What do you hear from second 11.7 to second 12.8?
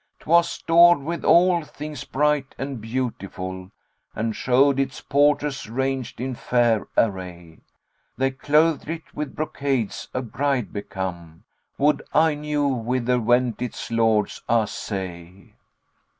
Would I knew